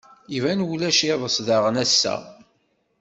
[0.37, 2.15] Iban ulac iḍes daɣen ass-a.